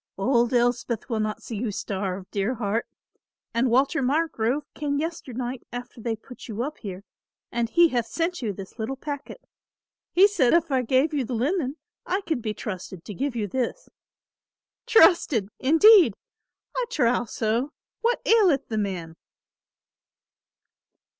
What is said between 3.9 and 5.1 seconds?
Margrove came